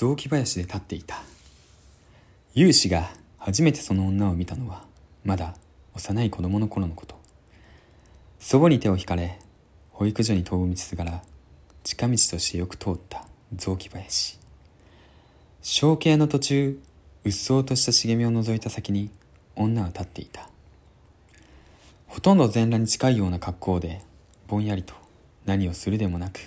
[0.00, 1.24] 雑木林で立っていた。
[2.54, 4.84] 勇士が初めてその女を見たのは
[5.24, 5.56] まだ
[5.92, 7.16] 幼い子供の頃のこと。
[8.38, 9.40] 祖母に手を引かれ
[9.90, 11.22] 保育所に飛ぶ道すがら
[11.82, 14.38] 近道としてよく通った雑木林。
[15.62, 16.80] 小径の途中
[17.24, 19.10] うっそうとした茂みを覗いた先に
[19.56, 20.48] 女は立っていた。
[22.06, 24.02] ほとんど全裸に近いような格好で
[24.46, 24.94] ぼんやりと
[25.44, 26.38] 何をするでもなく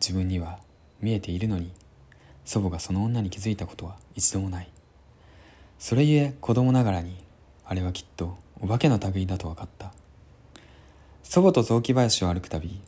[0.00, 0.60] 自分には
[1.00, 1.72] 見えているのに
[2.44, 4.68] 祖母がその女に気づいたことは一度もない。
[5.78, 7.16] それゆえ子供ながらに
[7.64, 9.92] あれはきっとお化けの類だと分かった。
[11.22, 12.80] 祖母と雑木林を歩くたび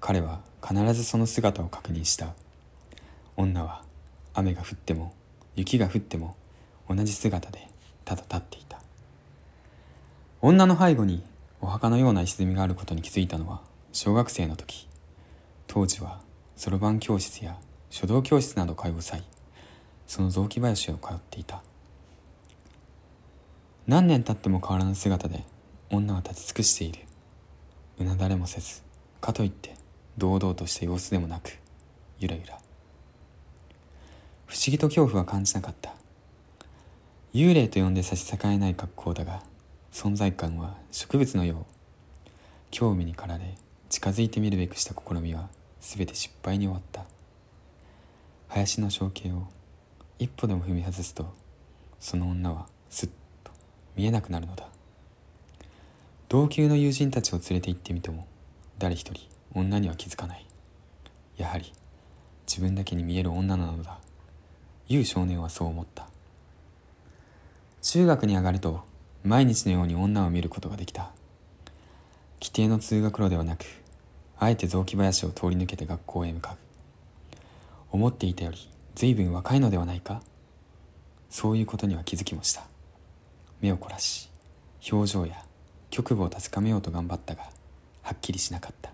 [0.00, 2.34] 彼は必ずその姿を確認した。
[3.36, 3.82] 女は
[4.34, 5.14] 雨が降っても
[5.54, 6.36] 雪が降っても
[6.88, 7.68] 同じ姿で
[8.04, 8.80] ただ立っていた。
[10.40, 11.22] 女の背後に
[11.60, 13.60] お墓のような石積みがあることに気づいたのは
[13.92, 14.88] 小学生の時。
[15.66, 16.20] 当時は
[16.56, 17.56] そろばん教室や
[17.92, 19.22] 書道教室など通う際
[20.06, 21.62] その雑木林を通っていた。
[23.86, 25.44] 何年経っても変わらぬ姿で
[25.90, 27.00] 女は立ち尽くしている。
[27.98, 28.80] うなだれもせず
[29.20, 29.74] かといって
[30.16, 31.58] 堂々とした様子でもなく
[32.18, 32.58] ゆらゆら。
[34.46, 35.92] 不思議と恐怖は感じなかった。
[37.34, 39.42] 幽霊と呼んで差し支えない格好だが
[39.92, 42.30] 存在感は植物のよう。
[42.70, 43.54] 興味に駆られ
[43.90, 45.50] 近づいてみるべくした試みは
[45.82, 47.04] 全て失敗に終わった。
[48.54, 49.46] 林の象形を
[50.18, 51.32] 一歩でも踏み外すと
[51.98, 53.08] その女はすっ
[53.42, 53.50] と
[53.96, 54.68] 見えなくなるのだ。
[56.28, 58.26] 同級の友人たちを連れて行ってみても
[58.78, 59.22] 誰一人
[59.54, 60.44] 女には気づかない。
[61.38, 61.72] やはり
[62.46, 63.98] 自分だけに見える女なのだ。
[64.86, 66.06] いう少年はそう思った。
[67.80, 68.82] 中学に上がると
[69.24, 71.10] 毎日のように女を見ることができた。
[72.38, 73.64] 規定の通学路ではなく
[74.38, 76.71] あえて雑木林を通り抜けて学校へ向かう。
[77.92, 80.22] 思っていたより随分若いのではないか？
[81.28, 82.64] そういうことには気づきもした。
[83.60, 84.30] 目を凝らし
[84.90, 85.36] 表情や
[85.90, 87.42] 局部を確かめようと頑張ったが
[88.02, 88.90] はっきりしなかった。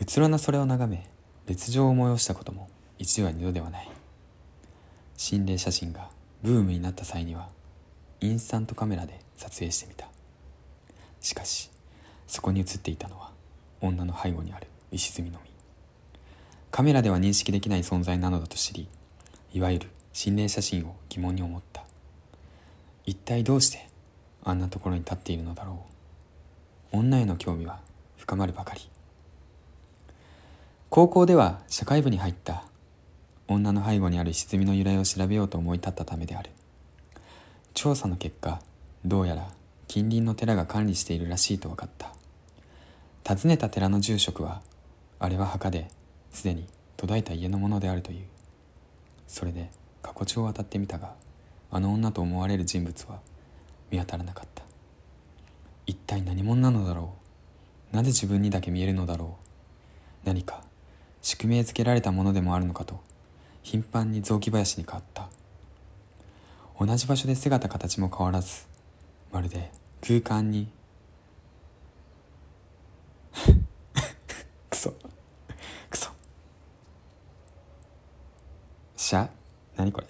[0.00, 1.06] うつろなそれを眺め
[1.46, 2.68] 別状を催したことも
[2.98, 3.88] 一度や二度ではない。
[5.16, 6.08] 心霊写真が
[6.42, 7.48] ブームになった際には
[8.20, 10.08] インスタントカメラで撮影してみた。
[11.20, 11.70] しかし
[12.26, 13.30] そこに写っていたのは
[13.80, 15.50] 女の背後にある石積みのみ
[16.70, 18.88] カメラでは認識できない存在なのだと知り
[19.52, 21.84] いわゆる心霊写真を疑問に思った。
[23.06, 23.88] 一体どうして
[24.44, 25.84] あんなところに立っているのだろ
[26.92, 26.98] う。
[26.98, 27.80] 女への興味は
[28.16, 28.80] 深まるばかり。
[30.90, 32.64] 高校では社会部に入った
[33.46, 36.50] 女の背後にある石積みの由来を調べようと思い立ったためである。
[37.74, 38.60] 調査の結果
[39.04, 39.48] どうやら
[39.86, 42.12] 近隣の寺が管理しているらしいと分かった。
[43.34, 44.62] 訪ねた寺の住職は
[45.18, 45.88] あれは墓で
[46.32, 46.66] すでに
[46.96, 48.26] 途絶えた家のものであるという。
[49.26, 49.70] それで
[50.02, 51.14] 過去帳を当たってみたが
[51.70, 53.20] あの女と思われる人物は
[53.90, 54.62] 見当たらなかった。
[55.86, 57.14] 一体何者なのだろ
[57.92, 57.96] う。
[57.96, 59.36] なぜ自分にだけ見えるのだろ
[60.24, 60.26] う。
[60.26, 60.62] 何か
[61.22, 63.00] 宿命づけられたものでもあるのかと
[63.62, 65.28] 頻繁に雑木林に変わった。
[66.80, 68.66] 同じ場所で姿形も変わらず
[69.32, 70.68] まるで空間に
[79.08, 79.26] シャ
[79.74, 80.06] 何これ？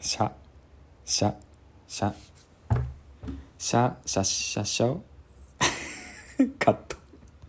[0.00, 0.32] シャ
[1.04, 1.34] シャ
[1.86, 2.14] シャ。
[3.58, 4.98] シャシャシャシャ。
[6.58, 6.95] カット。